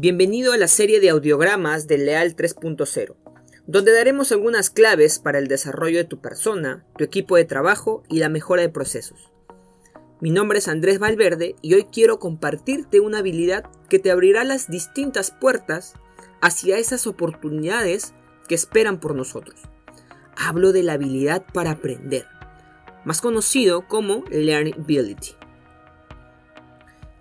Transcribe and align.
Bienvenido 0.00 0.52
a 0.52 0.56
la 0.56 0.68
serie 0.68 1.00
de 1.00 1.10
audiogramas 1.10 1.88
de 1.88 1.98
Leal 1.98 2.36
3.0, 2.36 3.16
donde 3.66 3.92
daremos 3.92 4.30
algunas 4.30 4.70
claves 4.70 5.18
para 5.18 5.40
el 5.40 5.48
desarrollo 5.48 5.98
de 5.98 6.04
tu 6.04 6.20
persona, 6.20 6.86
tu 6.96 7.02
equipo 7.02 7.34
de 7.34 7.44
trabajo 7.44 8.04
y 8.08 8.20
la 8.20 8.28
mejora 8.28 8.62
de 8.62 8.68
procesos. 8.68 9.32
Mi 10.20 10.30
nombre 10.30 10.60
es 10.60 10.68
Andrés 10.68 11.00
Valverde 11.00 11.56
y 11.62 11.74
hoy 11.74 11.88
quiero 11.90 12.20
compartirte 12.20 13.00
una 13.00 13.18
habilidad 13.18 13.64
que 13.88 13.98
te 13.98 14.12
abrirá 14.12 14.44
las 14.44 14.70
distintas 14.70 15.32
puertas 15.32 15.94
hacia 16.40 16.78
esas 16.78 17.08
oportunidades 17.08 18.14
que 18.46 18.54
esperan 18.54 19.00
por 19.00 19.16
nosotros. 19.16 19.62
Hablo 20.36 20.70
de 20.70 20.84
la 20.84 20.92
habilidad 20.92 21.44
para 21.52 21.72
aprender, 21.72 22.24
más 23.04 23.20
conocido 23.20 23.88
como 23.88 24.22
Learnability. 24.30 25.37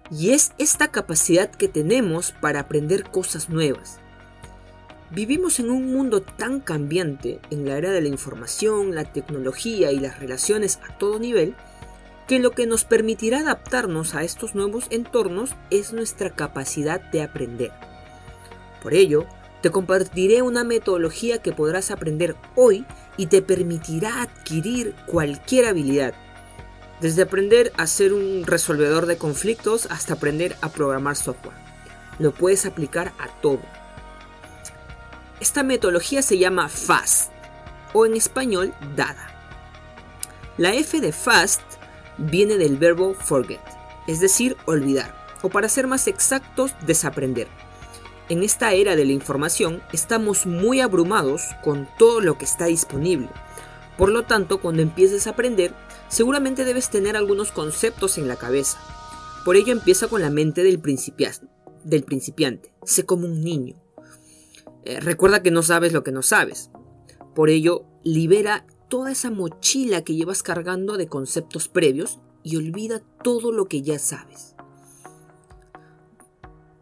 Y 0.10 0.32
es 0.32 0.54
esta 0.58 0.90
capacidad 0.90 1.50
que 1.50 1.68
tenemos 1.68 2.32
para 2.32 2.62
aprender 2.62 3.10
cosas 3.10 3.50
nuevas. 3.50 4.00
Vivimos 5.10 5.60
en 5.60 5.70
un 5.70 5.94
mundo 5.94 6.22
tan 6.22 6.60
cambiante 6.60 7.40
en 7.50 7.66
la 7.66 7.78
era 7.78 7.92
de 7.92 8.02
la 8.02 8.10
información, 8.10 8.94
la 8.94 9.06
tecnología 9.06 9.92
y 9.92 10.00
las 10.00 10.20
relaciones 10.20 10.80
a 10.88 10.98
todo 10.98 11.20
nivel, 11.20 11.56
que 12.28 12.40
lo 12.40 12.52
que 12.52 12.68
nos 12.68 12.84
permitirá 12.84 13.40
adaptarnos 13.40 14.16
a 14.16 14.24
estos 14.24 14.54
nuevos 14.54 14.88
entornos 14.90 15.52
es 15.70 15.94
nuestra 15.94 16.30
capacidad 16.32 17.00
de 17.00 17.22
aprender. 17.22 17.72
Por 18.84 18.94
ello, 18.94 19.26
te 19.62 19.72
compartiré 19.72 20.42
una 20.42 20.64
metodología 20.64 21.42
que 21.42 21.54
podrás 21.54 21.90
aprender 21.90 22.36
hoy 22.56 22.86
y 23.16 23.28
te 23.28 23.42
permitirá 23.42 24.22
adquirir 24.22 24.94
cualquier 25.08 25.66
habilidad 25.66 26.14
desde 27.02 27.22
aprender 27.22 27.72
a 27.78 27.88
ser 27.88 28.14
un 28.14 28.44
resolvedor 28.46 29.06
de 29.06 29.18
conflictos 29.18 29.88
hasta 29.92 30.14
aprender 30.14 30.58
a 30.62 30.70
programar 30.70 31.16
software. 31.16 31.58
Lo 32.20 32.32
puedes 32.32 32.66
aplicar 32.66 33.14
a 33.20 33.28
todo. 33.42 33.62
Esta 35.40 35.64
metodología 35.64 36.22
se 36.22 36.40
llama 36.40 36.68
FAST 36.68 37.32
o 37.94 38.06
en 38.06 38.16
español 38.16 38.74
DADA. 38.96 39.28
La 40.58 40.74
F 40.74 41.00
de 41.00 41.12
FAST 41.12 41.62
viene 42.18 42.58
del 42.58 42.78
verbo 42.78 43.14
forget, 43.14 43.62
es 44.08 44.20
decir, 44.20 44.58
olvidar, 44.66 45.14
o 45.44 45.50
para 45.50 45.70
ser 45.70 45.86
más 45.86 46.08
exactos, 46.08 46.74
desaprender. 46.86 47.48
En 48.30 48.44
esta 48.44 48.74
era 48.74 48.96
de 48.96 49.06
la 49.06 49.12
información 49.12 49.82
estamos 49.94 50.46
muy 50.46 50.82
abrumados 50.82 51.44
con 51.64 51.88
todo 51.98 52.20
lo 52.20 52.38
que 52.38 52.46
está 52.46 52.66
disponible. 52.66 53.30
Por 53.98 54.10
lo 54.10 54.24
tanto, 54.24 54.60
cuando 54.60 54.82
empieces 54.82 55.28
a 55.28 55.32
aprender, 55.32 55.74
seguramente 56.10 56.66
debes 56.66 56.90
tener 56.90 57.16
algunos 57.16 57.52
conceptos 57.52 58.18
en 58.18 58.28
la 58.28 58.36
cabeza. 58.36 58.78
Por 59.46 59.56
ello 59.56 59.72
empieza 59.72 60.08
con 60.08 60.22
la 60.22 60.30
mente 60.30 60.64
del, 60.64 60.82
del 61.84 62.04
principiante. 62.04 62.74
Sé 62.84 63.06
como 63.06 63.26
un 63.26 63.44
niño. 63.44 63.76
Eh, 64.84 65.00
recuerda 65.00 65.42
que 65.42 65.52
no 65.52 65.64
sabes 65.64 65.94
lo 65.94 66.04
que 66.04 66.12
no 66.12 66.22
sabes. 66.22 66.70
Por 67.36 67.50
ello, 67.50 67.86
libera 68.04 68.66
toda 68.90 69.12
esa 69.12 69.30
mochila 69.30 70.04
que 70.04 70.16
llevas 70.16 70.44
cargando 70.44 70.98
de 70.98 71.08
conceptos 71.08 71.68
previos 71.68 72.20
y 72.44 72.56
olvida 72.56 73.02
todo 73.24 73.52
lo 73.52 73.66
que 73.66 73.82
ya 73.82 74.00
sabes. 74.00 74.56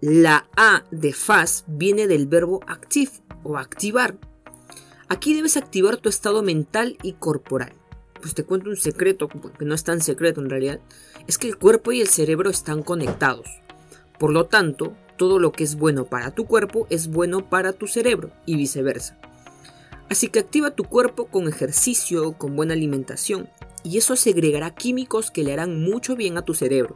La 0.02 0.48
A 0.56 0.84
de 0.92 1.14
fast 1.14 1.66
viene 1.68 2.08
del 2.08 2.28
verbo 2.28 2.62
active 2.68 3.12
o 3.44 3.58
activar. 3.58 4.18
Aquí 5.08 5.34
debes 5.34 5.58
activar 5.58 5.98
tu 5.98 6.09
estado 6.09 6.44
mental 6.44 6.98
y 7.02 7.14
corporal 7.14 7.73
pues 8.26 8.34
te 8.34 8.44
cuento 8.44 8.72
un 8.72 8.76
secreto, 8.76 9.28
que 9.28 9.66
no 9.66 9.76
es 9.76 9.84
tan 9.84 10.02
secreto 10.02 10.42
en 10.42 10.50
realidad, 10.50 10.80
es 11.28 11.38
que 11.38 11.48
el 11.48 11.59
cuerpo 11.59 11.92
y 11.92 12.02
el 12.02 12.08
cerebro 12.08 12.50
están 12.50 12.81
conectados. 12.81 13.45
Por 14.18 14.31
lo 14.31 14.48
tanto, 14.48 14.95
todo 15.16 15.38
lo 15.38 15.52
que 15.52 15.64
es 15.64 15.76
bueno 15.76 16.06
para 16.06 16.31
tu 16.31 16.48
cuerpo 16.48 16.88
es 16.90 17.08
bueno 17.12 17.48
para 17.52 17.72
tu 17.72 17.86
cerebro 17.86 18.31
y 18.48 18.56
viceversa. 18.56 19.16
Así 20.09 20.30
que 20.30 20.40
activa 20.40 20.72
tu 20.72 20.86
cuerpo 20.86 21.28
con 21.28 21.48
ejercicio, 21.48 22.34
con 22.34 22.56
buena 22.56 22.73
alimentación, 22.73 23.47
y 23.84 24.00
eso 24.00 24.16
segregará 24.16 24.74
químicos 24.74 25.30
que 25.30 25.44
le 25.44 25.53
harán 25.53 25.80
mucho 25.80 26.16
bien 26.16 26.40
a 26.40 26.42
tu 26.42 26.56
cerebro, 26.56 26.96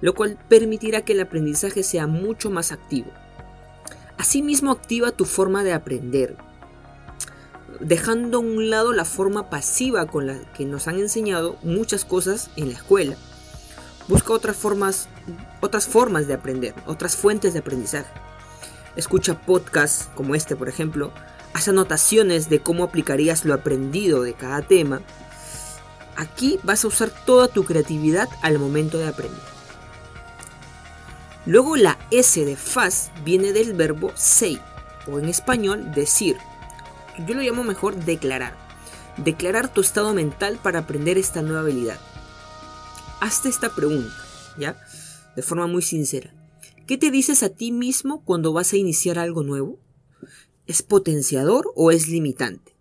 lo 0.00 0.14
cual 0.14 0.38
permitirá 0.48 1.02
que 1.02 1.12
el 1.12 1.20
aprendizaje 1.20 1.82
sea 1.82 2.06
mucho 2.06 2.48
más 2.48 2.72
activo. 2.72 3.10
Asimismo 4.16 4.70
activa 4.70 5.10
tu 5.10 5.26
forma 5.26 5.62
de 5.62 5.74
aprender, 5.74 6.38
dejando 7.80 8.38
a 8.38 8.40
un 8.40 8.70
lado 8.70 8.92
la 8.92 9.04
forma 9.04 9.50
pasiva 9.50 10.06
con 10.06 10.26
la 10.26 10.38
que 10.56 10.64
nos 10.64 10.88
han 10.88 10.98
enseñado 10.98 11.56
muchas 11.62 12.04
cosas 12.04 12.50
en 12.56 12.68
la 12.68 12.74
escuela. 12.74 13.16
Busca 14.08 14.32
otras 14.32 14.56
formas, 14.56 15.08
otras 15.60 15.86
formas 15.86 16.26
de 16.26 16.34
aprender, 16.34 16.74
otras 16.86 17.16
fuentes 17.16 17.52
de 17.52 17.60
aprendizaje. 17.60 18.10
Escucha 18.96 19.40
podcasts 19.40 20.08
como 20.14 20.34
este, 20.34 20.56
por 20.56 20.68
ejemplo. 20.68 21.10
Haz 21.52 21.68
anotaciones 21.68 22.48
de 22.48 22.60
cómo 22.60 22.84
aplicarías 22.84 23.44
lo 23.44 23.54
aprendido 23.54 24.22
de 24.22 24.34
cada 24.34 24.62
tema. 24.62 25.00
Aquí 26.16 26.58
vas 26.62 26.84
a 26.84 26.88
usar 26.88 27.10
toda 27.24 27.48
tu 27.48 27.64
creatividad 27.64 28.28
al 28.42 28.58
momento 28.58 28.98
de 28.98 29.08
aprender. 29.08 29.54
Luego 31.46 31.76
la 31.76 31.98
S 32.10 32.44
de 32.44 32.56
fast 32.56 33.10
viene 33.24 33.52
del 33.52 33.74
verbo 33.74 34.12
say, 34.14 34.60
o 35.06 35.18
en 35.18 35.28
español 35.28 35.92
decir, 35.92 36.36
yo 37.26 37.34
lo 37.34 37.42
llamo 37.42 37.64
mejor 37.64 37.96
declarar. 37.96 38.56
Declarar 39.16 39.72
tu 39.72 39.80
estado 39.80 40.12
mental 40.14 40.58
para 40.62 40.80
aprender 40.80 41.18
esta 41.18 41.42
nueva 41.42 41.60
habilidad. 41.60 41.98
Hazte 43.20 43.48
esta 43.48 43.74
pregunta, 43.74 44.14
¿ya? 44.58 44.76
De 45.36 45.42
forma 45.42 45.66
muy 45.66 45.82
sincera. 45.82 46.34
¿Qué 46.86 46.98
te 46.98 47.10
dices 47.10 47.42
a 47.42 47.48
ti 47.48 47.72
mismo 47.72 48.24
cuando 48.24 48.52
vas 48.52 48.72
a 48.72 48.76
iniciar 48.76 49.18
algo 49.18 49.42
nuevo? 49.42 49.78
¿Es 50.66 50.82
potenciador 50.82 51.72
o 51.76 51.90
es 51.90 52.08
limitante? 52.08 52.74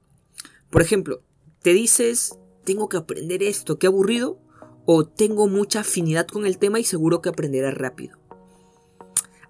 Por 0.69 0.81
ejemplo, 0.81 1.21
te 1.61 1.73
dices, 1.73 2.35
tengo 2.65 2.89
que 2.89 2.97
aprender 2.97 3.43
esto, 3.43 3.77
qué 3.77 3.87
aburrido, 3.87 4.39
o 4.85 5.05
tengo 5.05 5.47
mucha 5.47 5.81
afinidad 5.81 6.27
con 6.27 6.45
el 6.45 6.57
tema 6.57 6.79
y 6.79 6.83
seguro 6.83 7.21
que 7.21 7.29
aprenderás 7.29 7.75
rápido. 7.75 8.17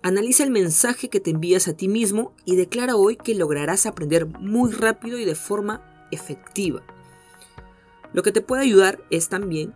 Analiza 0.06 0.44
el 0.44 0.52
mensaje 0.52 1.10
que 1.10 1.22
te 1.22 1.32
envías 1.32 1.70
a 1.70 1.78
ti 1.78 1.88
mismo 1.88 2.34
y 2.44 2.58
declara 2.58 2.98
hoy 2.98 3.16
que 3.16 3.36
lograrás 3.36 3.86
aprender 3.86 4.26
muy 4.26 4.74
rápido 4.74 5.18
y 5.18 5.24
de 5.24 5.34
forma 5.34 5.82
efectiva. 6.12 6.84
Lo 8.12 8.22
que 8.22 8.34
te 8.34 8.42
puede 8.42 8.64
ayudar 8.64 9.00
es 9.12 9.30
también 9.30 9.74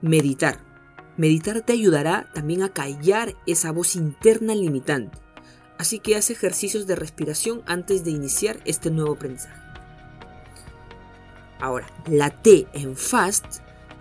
meditar. 0.00 0.64
Meditar 1.18 1.60
te 1.60 1.74
ayudará 1.74 2.30
también 2.32 2.62
a 2.62 2.70
callar 2.70 3.36
esa 3.46 3.70
voz 3.70 3.96
interna 3.96 4.54
limitante. 4.54 5.18
Así 5.76 5.98
que 5.98 6.16
haz 6.16 6.30
ejercicios 6.30 6.86
de 6.86 6.96
respiración 6.96 7.62
antes 7.66 8.04
de 8.04 8.12
iniciar 8.12 8.58
este 8.64 8.90
nuevo 8.90 9.12
aprendizaje. 9.12 9.60
Ahora, 11.60 11.86
la 12.06 12.30
T 12.30 12.66
en 12.72 12.96
fast 12.96 13.44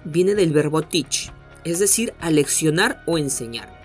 viene 0.05 0.35
del 0.35 0.53
verbo 0.53 0.83
teach, 0.83 1.33
es 1.65 1.79
decir, 1.79 2.13
aleccionar 2.21 3.03
o 3.05 3.17
enseñar. 3.17 3.76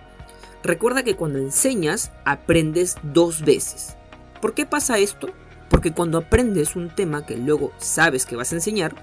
Recuerda 0.63 1.03
que 1.03 1.17
cuando 1.17 1.39
enseñas, 1.39 2.13
aprendes 2.25 2.97
dos 3.03 3.43
veces. 3.43 3.97
¿Por 4.41 4.55
qué 4.55 4.65
pasa 4.65 4.99
esto? 4.99 5.29
Porque 5.69 5.93
cuando 5.93 6.19
aprendes 6.19 6.77
un 6.77 6.89
tema 6.89 7.27
que 7.27 7.37
luego 7.37 7.73
sabes 7.79 8.27
que 8.27 8.37
vas 8.37 8.53
a 8.53 8.57
enseñar, 8.57 8.95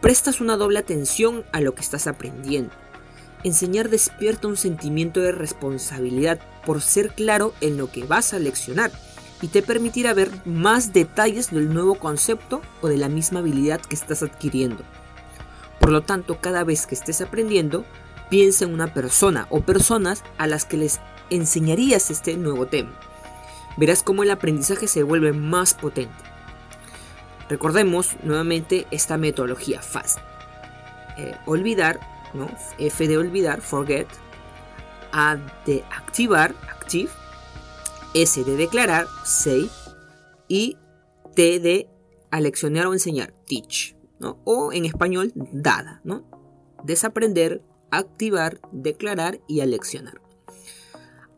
prestas 0.00 0.40
una 0.40 0.56
doble 0.56 0.78
atención 0.78 1.44
a 1.52 1.60
lo 1.60 1.74
que 1.74 1.82
estás 1.82 2.06
aprendiendo. 2.06 2.72
Enseñar 3.44 3.88
despierta 3.88 4.48
un 4.48 4.56
sentimiento 4.56 5.20
de 5.20 5.32
responsabilidad 5.32 6.40
por 6.66 6.82
ser 6.82 7.14
claro 7.14 7.54
en 7.60 7.76
lo 7.76 7.90
que 7.90 8.04
vas 8.04 8.34
a 8.34 8.38
leccionar 8.38 8.90
y 9.42 9.48
te 9.48 9.62
permitirá 9.62 10.12
ver 10.12 10.30
más 10.44 10.92
detalles 10.92 11.50
del 11.50 11.72
nuevo 11.72 11.94
concepto 11.94 12.60
o 12.82 12.88
de 12.88 12.98
la 12.98 13.08
misma 13.08 13.38
habilidad 13.38 13.80
que 13.80 13.94
estás 13.94 14.22
adquiriendo. 14.22 14.82
Por 15.78 15.90
lo 15.90 16.02
tanto, 16.02 16.40
cada 16.40 16.64
vez 16.64 16.86
que 16.86 16.94
estés 16.94 17.22
aprendiendo, 17.22 17.86
Piensa 18.30 18.64
en 18.64 18.72
una 18.72 18.94
persona 18.94 19.46
o 19.50 19.60
personas 19.62 20.24
a 20.38 20.46
las 20.46 20.64
que 20.64 20.76
les 20.76 21.00
enseñarías 21.30 22.10
este 22.10 22.36
nuevo 22.36 22.66
tema. 22.66 22.92
Verás 23.76 24.02
cómo 24.02 24.22
el 24.22 24.30
aprendizaje 24.30 24.86
se 24.86 25.02
vuelve 25.02 25.32
más 25.32 25.74
potente. 25.74 26.14
Recordemos 27.48 28.16
nuevamente 28.22 28.86
esta 28.92 29.16
metodología 29.16 29.82
FAST. 29.82 30.18
Eh, 31.18 31.36
olvidar, 31.46 31.98
¿no? 32.32 32.48
F 32.78 33.08
de 33.08 33.18
olvidar, 33.18 33.60
forget. 33.60 34.06
A 35.12 35.36
de 35.66 35.82
activar, 35.90 36.54
active. 36.68 37.10
S 38.14 38.44
de 38.44 38.56
declarar, 38.56 39.06
say. 39.24 39.68
Y 40.46 40.76
T 41.34 41.58
de 41.58 41.88
aleccionar 42.30 42.86
o 42.86 42.92
enseñar, 42.92 43.32
teach. 43.46 43.96
¿no? 44.20 44.38
O 44.44 44.72
en 44.72 44.84
español, 44.84 45.32
dada. 45.34 46.00
¿no? 46.04 46.22
Desaprender, 46.84 47.62
activar, 47.90 48.60
declarar 48.72 49.40
y 49.46 49.60
aleccionar. 49.60 50.20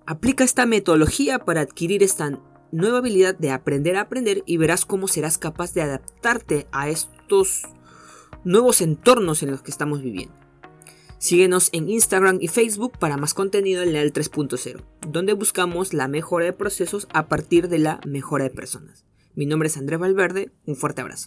Aplica 0.06 0.44
esta 0.44 0.66
metodología 0.66 1.38
para 1.40 1.60
adquirir 1.60 2.02
esta 2.02 2.38
nueva 2.72 2.98
habilidad 2.98 3.36
de 3.36 3.50
aprender 3.50 3.96
a 3.96 4.02
aprender 4.02 4.42
y 4.46 4.56
verás 4.56 4.84
cómo 4.84 5.06
serás 5.06 5.38
capaz 5.38 5.74
de 5.74 5.82
adaptarte 5.82 6.66
a 6.72 6.88
estos 6.88 7.62
nuevos 8.44 8.80
entornos 8.80 9.42
en 9.42 9.50
los 9.50 9.62
que 9.62 9.70
estamos 9.70 10.02
viviendo. 10.02 10.34
Síguenos 11.18 11.68
en 11.72 11.88
Instagram 11.88 12.38
y 12.40 12.48
Facebook 12.48 12.98
para 12.98 13.16
más 13.16 13.32
contenido 13.32 13.84
en 13.84 13.92
Leal 13.92 14.12
3.0, 14.12 14.82
donde 15.06 15.34
buscamos 15.34 15.94
la 15.94 16.08
mejora 16.08 16.46
de 16.46 16.52
procesos 16.52 17.06
a 17.12 17.28
partir 17.28 17.68
de 17.68 17.78
la 17.78 18.00
mejora 18.04 18.42
de 18.42 18.50
personas. 18.50 19.04
Mi 19.36 19.46
nombre 19.46 19.68
es 19.68 19.76
Andrés 19.76 20.00
Valverde, 20.00 20.50
un 20.66 20.74
fuerte 20.74 21.00
abrazo. 21.00 21.20